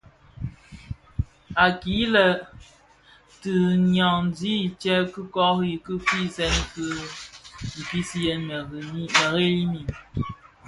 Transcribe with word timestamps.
Akilè 1.65 2.25
le 2.27 2.27
tinyamtis 3.41 4.65
tyè 4.81 4.97
kori 5.33 5.73
ki 5.85 5.93
firès 6.07 6.57
fi 7.69 7.81
pisiyèn 7.89 8.41
merėli 8.47 9.51
mii. 9.71 9.85